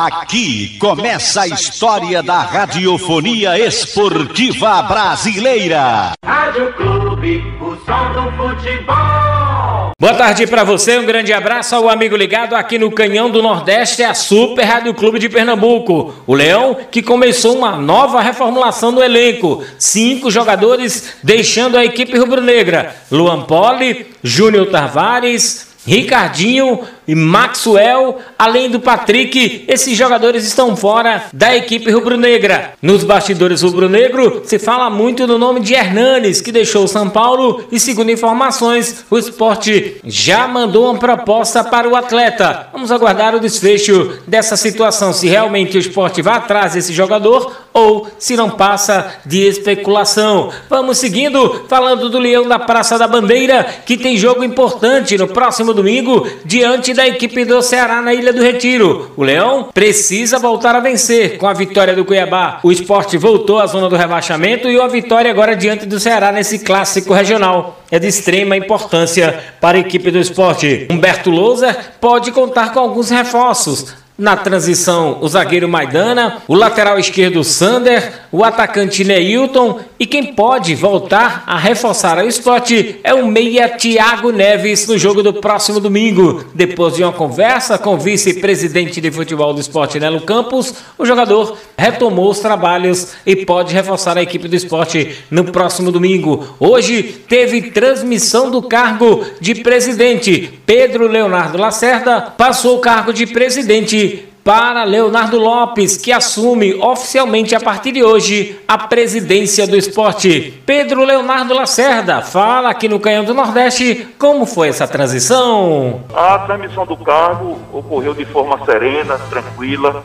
[0.00, 6.12] Aqui começa a história da radiofonia esportiva brasileira.
[6.24, 9.90] Rádio Clube, o som do futebol.
[10.00, 14.04] Boa tarde para você, um grande abraço ao amigo ligado aqui no Canhão do Nordeste,
[14.04, 16.14] a Super Rádio Clube de Pernambuco.
[16.28, 19.64] O Leão que começou uma nova reformulação no elenco.
[19.80, 22.94] Cinco jogadores deixando a equipe rubro-negra.
[23.10, 31.56] Luan Poli, Júnior Tavares, Ricardinho e Maxwell, além do Patrick, esses jogadores estão fora da
[31.56, 32.74] equipe rubro-negra.
[32.82, 37.64] Nos bastidores rubro-negro se fala muito no nome de Hernanes, que deixou o São Paulo
[37.72, 42.68] e, segundo informações, o esporte já mandou uma proposta para o atleta.
[42.74, 48.06] Vamos aguardar o desfecho dessa situação, se realmente o esporte vai atrás desse jogador ou
[48.18, 50.50] se não passa de especulação.
[50.68, 55.72] Vamos seguindo, falando do Leão da Praça da Bandeira, que tem jogo importante no próximo
[55.72, 59.12] domingo, diante da equipe do Ceará na Ilha do Retiro.
[59.16, 62.58] O Leão precisa voltar a vencer com a vitória do Cuiabá.
[62.60, 66.58] O esporte voltou à zona do rebaixamento e a vitória agora diante do Ceará nesse
[66.58, 67.80] clássico regional.
[67.88, 70.88] É de extrema importância para a equipe do esporte.
[70.90, 73.94] Humberto Louser pode contar com alguns reforços.
[74.18, 80.74] Na transição, o zagueiro Maidana, o lateral esquerdo Sander, o atacante Neilton e quem pode
[80.74, 86.44] voltar a reforçar o esporte é o meia Thiago Neves no jogo do próximo domingo.
[86.52, 91.56] Depois de uma conversa com o vice-presidente de futebol do esporte Nelo Campos, o jogador
[91.76, 96.56] retomou os trabalhos e pode reforçar a equipe do esporte no próximo domingo.
[96.58, 100.58] Hoje teve transmissão do cargo de presidente.
[100.66, 104.07] Pedro Leonardo Lacerda passou o cargo de presidente
[104.44, 110.62] para Leonardo Lopes, que assume oficialmente a partir de hoje a presidência do esporte.
[110.64, 116.04] Pedro Leonardo Lacerda fala aqui no Canhão do Nordeste como foi essa transição.
[116.14, 120.02] A transmissão do cargo ocorreu de forma serena, tranquila,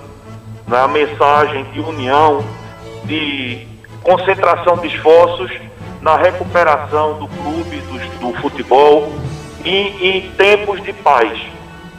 [0.68, 2.44] na mensagem de união,
[3.06, 3.68] de
[4.02, 5.52] concentração de esforços
[6.02, 9.14] na recuperação do clube, do, do futebol
[9.64, 11.40] e em tempos de paz.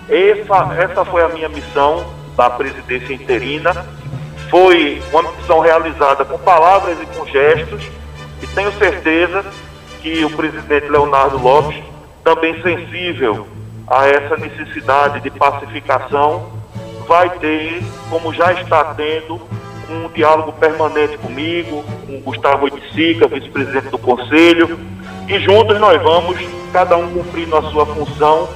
[0.09, 2.05] Essa, essa foi a minha missão
[2.37, 3.87] da presidência interina.
[4.50, 7.83] Foi uma missão realizada com palavras e com gestos,
[8.43, 9.45] e tenho certeza
[10.00, 11.83] que o presidente Leonardo Lopes,
[12.22, 13.47] também sensível
[13.87, 16.53] a essa necessidade de pacificação,
[17.06, 19.41] vai ter, como já está tendo,
[19.91, 24.78] um diálogo permanente comigo, com Gustavo Oiticica, vice-presidente do Conselho,
[25.28, 26.39] e juntos nós vamos,
[26.72, 28.49] cada um cumprindo a sua função,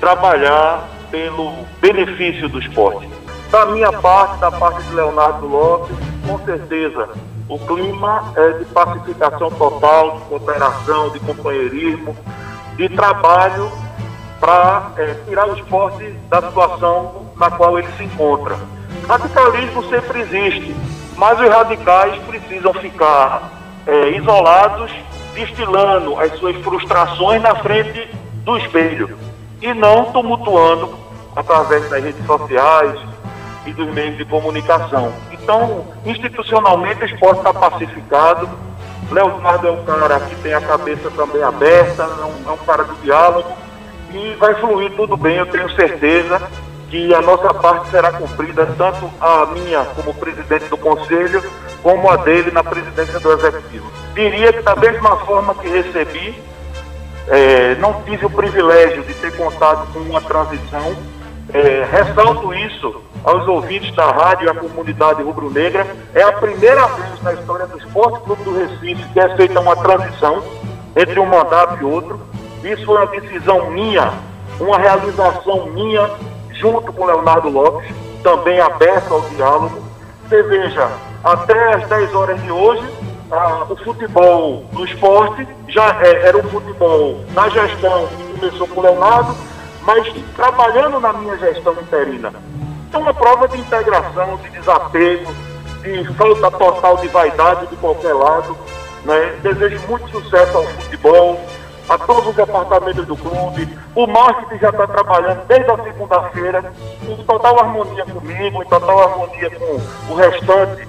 [0.00, 3.08] trabalhar pelo benefício do esporte.
[3.52, 5.94] Da minha parte, da parte de Leonardo Lopes,
[6.26, 7.10] com certeza,
[7.46, 12.16] o clima é de pacificação total, de cooperação, de companheirismo,
[12.76, 13.70] de trabalho
[14.40, 18.56] para é, tirar o esporte da situação na qual ele se encontra.
[19.06, 20.74] Radicalismo sempre existe,
[21.18, 23.50] mas os radicais precisam ficar
[23.86, 24.90] é, isolados,
[25.34, 28.08] destilando as suas frustrações na frente
[28.44, 29.18] do espelho
[29.60, 30.94] e não tumultuando
[31.36, 32.98] através das redes sociais,
[33.66, 35.12] e dos meios de comunicação.
[35.30, 38.48] Então, institucionalmente, o esporte está pacificado.
[39.10, 42.84] Leonardo é um cara que tem a cabeça também aberta, é um, é um cara
[42.84, 43.62] do diálogo
[44.14, 46.40] e vai fluir tudo bem, eu tenho certeza
[46.90, 51.42] que a nossa parte será cumprida, tanto a minha como presidente do conselho,
[51.82, 53.90] como a dele na presidência do executivo.
[54.14, 56.34] Diria que da mesma forma que recebi,
[57.28, 60.94] é, não tive o privilégio de ter contato com uma transição,
[61.52, 65.86] é, ressalto isso aos ouvintes da rádio e à comunidade rubro-negra.
[66.14, 69.76] É a primeira vez na história do Esporte Clube do Recife que é feita uma
[69.76, 70.42] transição
[70.96, 72.20] entre um mandato e outro.
[72.64, 74.12] Isso foi uma decisão minha,
[74.60, 76.10] uma realização minha,
[76.52, 79.82] junto com Leonardo Lopes, também aberto ao diálogo.
[80.28, 80.88] Você veja,
[81.24, 82.84] até as 10 horas de hoje,
[83.68, 88.82] o futebol do esporte já é, era um futebol na gestão que começou com o
[88.82, 89.34] Leonardo,
[89.84, 90.06] mas
[90.36, 92.32] trabalhando na minha gestão interina
[92.92, 95.34] é uma prova de integração, de desapego,
[95.82, 98.56] de falta total de vaidade de qualquer lado.
[99.04, 99.38] Né?
[99.42, 101.40] Desejo muito sucesso ao futebol,
[101.88, 103.68] a todos os departamentos do clube.
[103.94, 109.50] O marketing já está trabalhando desde a segunda-feira, em total harmonia comigo, em total harmonia
[109.50, 110.86] com o restante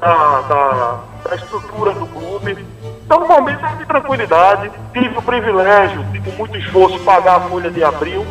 [0.00, 2.66] da, da, da estrutura do clube.
[3.10, 4.70] Então, um momento de tranquilidade.
[4.92, 8.24] Tive o privilégio de, com muito esforço, pagar a folha de abril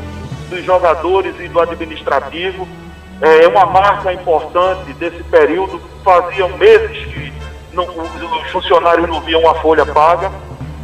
[0.50, 2.66] dos jogadores e do administrativo
[3.20, 5.82] é uma marca importante desse período.
[6.02, 7.34] Faziam meses que
[7.74, 10.32] não, os funcionários não viam a folha paga.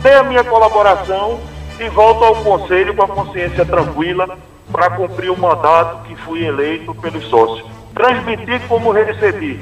[0.02, 1.40] Dê a minha colaboração
[1.80, 4.38] e volto ao Conselho com a consciência tranquila
[4.74, 7.66] para cumprir o mandato que fui eleito pelos sócios.
[7.94, 9.58] transmitir como recebi,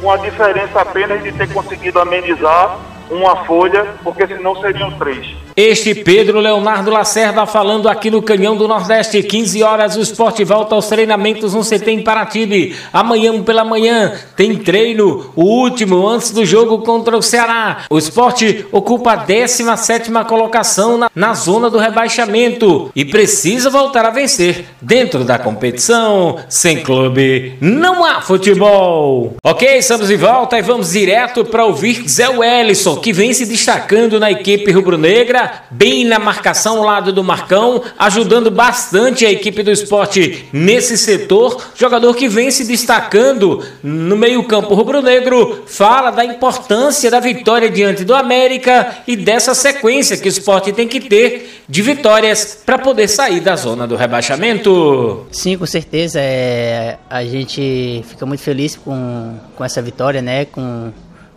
[0.00, 2.78] com a diferença apenas de ter conseguido amenizar
[3.12, 5.36] uma folha, porque senão seriam três.
[5.54, 10.74] Este Pedro Leonardo Lacerda falando aqui no Canhão do Nordeste, 15 horas, o esporte volta
[10.74, 12.74] aos treinamentos no CT em Paratibe.
[12.90, 17.84] Amanhã pela manhã tem treino, o último antes do jogo contra o Ceará.
[17.90, 24.10] O esporte ocupa a 17 colocação na, na zona do rebaixamento e precisa voltar a
[24.10, 26.38] vencer dentro da competição.
[26.48, 29.36] Sem clube, não há futebol.
[29.44, 34.18] Ok, estamos de volta e vamos direto para ouvir Zé Wellison, que vem se destacando
[34.18, 39.70] na equipe rubro-negra bem na marcação ao lado do Marcão, ajudando bastante a equipe do
[39.70, 41.62] esporte nesse setor.
[41.74, 48.14] Jogador que vem se destacando no meio-campo rubro-negro, fala da importância da vitória diante do
[48.14, 53.40] América e dessa sequência que o esporte tem que ter de vitórias para poder sair
[53.40, 55.26] da zona do rebaixamento.
[55.30, 56.20] Sim, com certeza.
[56.20, 60.44] É, a gente fica muito feliz com, com essa vitória, né?
[60.44, 60.92] Com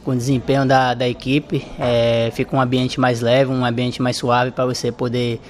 [0.05, 1.65] com o desempenho da, da equipe.
[1.79, 5.41] É, fica um ambiente mais leve, um ambiente mais suave para você poder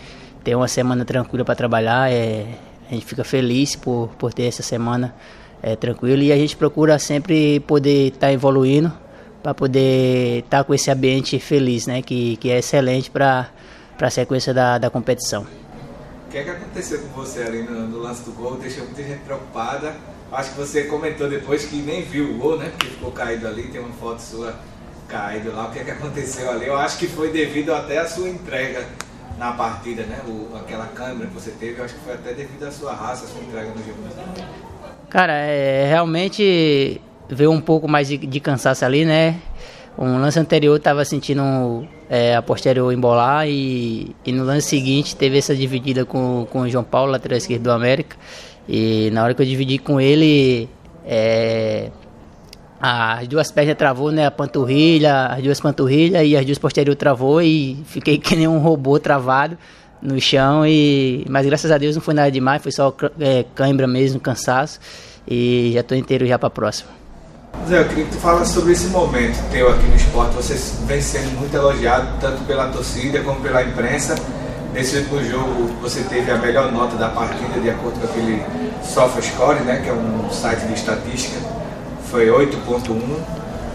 [0.44, 2.10] ter uma semana tranquila para trabalhar.
[2.10, 2.46] É,
[2.90, 5.14] a gente fica feliz por, por ter essa semana
[5.62, 8.92] é, tranquila e a gente procura sempre poder estar tá evoluindo
[9.44, 12.02] para poder estar tá com esse ambiente feliz, né?
[12.02, 13.50] Que, que é excelente para
[14.00, 15.46] a sequência da, da competição.
[16.36, 18.58] Que, é que aconteceu com você ali no, no lance do gol?
[18.58, 19.96] Deixou muita gente preocupada
[20.30, 22.72] Acho que você comentou depois que nem viu o gol, né?
[22.72, 24.54] Porque ficou caído ali, tem uma foto sua
[25.08, 25.68] caído lá.
[25.68, 26.66] O que, é que aconteceu ali?
[26.66, 28.86] Eu acho que foi devido até à sua entrega
[29.38, 30.20] na partida, né?
[30.28, 33.24] O, aquela câmera que você teve, eu acho que foi até devido à sua raça,
[33.24, 34.04] à sua entrega no jogo.
[35.10, 37.00] Cara, é, realmente
[37.30, 39.40] veio um pouco mais de, de cansaço ali, né?
[39.98, 45.38] Um lance anterior estava sentindo é, a posterior embolar e, e no lance seguinte teve
[45.38, 48.18] essa dividida com, com o João Paulo, lateral esquerdo do América.
[48.68, 50.68] E na hora que eu dividi com ele,
[51.06, 51.92] é,
[52.80, 54.26] as duas pernas travou, né?
[54.26, 58.60] A panturrilha, as duas panturrilhas e as duas posteriores travou e fiquei que nem um
[58.60, 59.58] robô travado
[60.02, 60.66] no chão.
[60.68, 64.80] E, mas graças a Deus não foi nada demais, foi só é, cãibra mesmo, cansaço.
[65.28, 67.05] E já estou inteiro já para a próxima.
[67.68, 70.36] Zé, eu queria que tu falasse sobre esse momento teu aqui no esporte.
[70.36, 70.56] Você
[70.86, 74.16] vem sendo muito elogiado, tanto pela torcida como pela imprensa.
[74.74, 78.44] Nesse último jogo você teve a melhor nota da partida de acordo com aquele
[78.84, 81.40] SofaScore, né, que é um site de estatística.
[82.12, 83.00] Foi 8.1,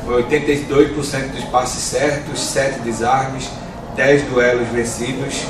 [0.07, 3.51] foi 82% dos passes certos, 7 desarmes,
[3.97, 5.47] 10 duelos vencidos.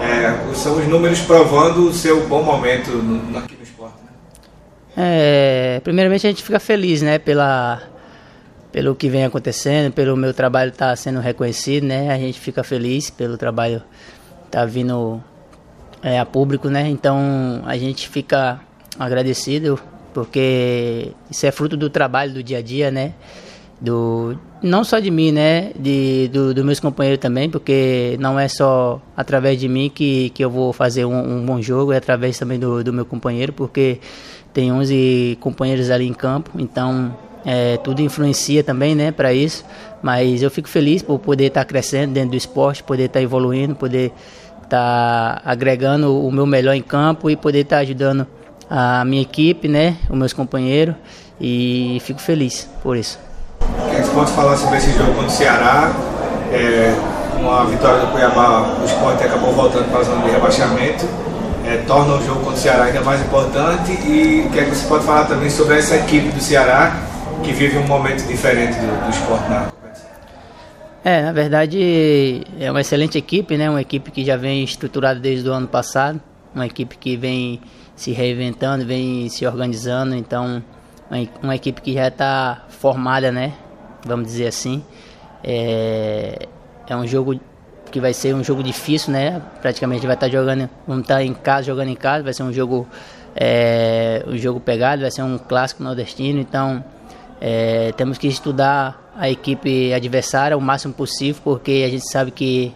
[0.00, 3.57] É, são os números provando o seu bom momento no, no?
[5.00, 7.80] É, primeiramente a gente fica feliz, né, pela
[8.72, 12.12] pelo que vem acontecendo, pelo meu trabalho estar tá sendo reconhecido, né?
[12.12, 13.82] A gente fica feliz pelo trabalho
[14.50, 15.22] tá vindo
[16.02, 16.88] é, a público, né?
[16.88, 18.60] Então a gente fica
[18.98, 19.80] agradecido
[20.12, 23.14] porque isso é fruto do trabalho do dia a dia, né?
[23.80, 25.70] Do não só de mim, né?
[25.78, 30.44] De do, do meus companheiros também, porque não é só através de mim que, que
[30.44, 34.00] eu vou fazer um, um bom jogo, é através também do, do meu companheiro, porque
[34.52, 37.14] tem 11 companheiros ali em campo, então
[37.44, 39.12] é, tudo influencia também, né?
[39.12, 39.64] Para isso.
[40.02, 43.22] Mas eu fico feliz por poder estar tá crescendo dentro do esporte, poder estar tá
[43.22, 44.12] evoluindo, poder
[44.64, 48.26] estar tá agregando o meu melhor em campo e poder estar tá ajudando
[48.68, 50.94] a minha equipe, né, os meus companheiros
[51.40, 53.27] e fico feliz por isso.
[53.76, 55.92] O que você pode falar sobre esse jogo contra o Ceará?
[56.52, 56.94] É,
[57.34, 61.06] com a vitória do Cuiabá, o esporte acabou voltando para a zona de rebaixamento.
[61.66, 64.70] É, torna o jogo contra o Ceará ainda mais importante e o que, é que
[64.70, 66.96] você pode falar também sobre essa equipe do Ceará
[67.42, 69.68] que vive um momento diferente do, do esporte na
[71.04, 73.70] é, na verdade é uma excelente equipe, né?
[73.70, 76.20] Uma equipe que já vem estruturada desde o ano passado,
[76.54, 77.60] uma equipe que vem
[77.94, 80.62] se reinventando, vem se organizando, então
[81.42, 83.54] uma, equipe que já está formada, né?
[84.04, 84.84] Vamos dizer assim.
[85.42, 86.46] É,
[86.86, 87.40] é um jogo
[87.90, 89.40] que vai ser um jogo difícil, né?
[89.62, 92.42] Praticamente vai estar tá jogando, vamos estar tá em casa jogando em casa, vai ser
[92.42, 92.86] um jogo
[93.34, 96.84] é, um jogo pegado, vai ser um clássico nordestino, então
[97.40, 102.74] é, temos que estudar a equipe adversária o máximo possível, porque a gente sabe que,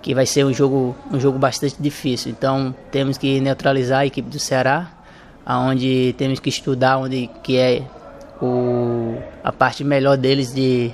[0.00, 2.30] que vai ser um jogo, um jogo bastante difícil.
[2.30, 4.90] Então temos que neutralizar a equipe do Ceará,
[5.44, 7.82] aonde temos que estudar onde que é
[8.40, 10.90] o, a parte melhor deles de,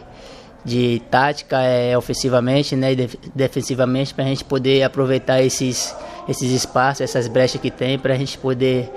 [0.65, 5.97] de tática é, ofensivamente né, e defensivamente para a gente poder aproveitar esses,
[6.29, 8.91] esses espaços, essas brechas que tem, para a gente poder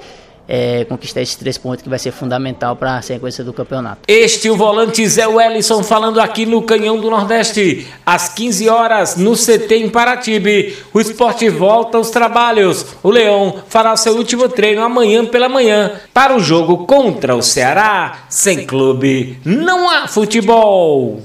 [0.47, 4.01] é, conquistar esses três pontos que vai ser fundamental para a sequência do campeonato.
[4.07, 7.87] Este o volante Zé Wellison falando aqui no Canhão do Nordeste.
[8.05, 10.75] Às 15 horas no CT em Paratibe.
[10.93, 12.85] O esporte volta aos trabalhos.
[13.01, 18.25] O Leão fará seu último treino amanhã pela manhã para o jogo contra o Ceará.
[18.29, 21.19] Sem clube não há futebol.